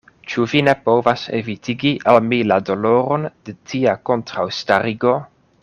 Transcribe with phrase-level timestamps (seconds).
[0.31, 5.17] Ĉu vi ne povas evitigi al mi la doloron de tia kontraŭstarigo?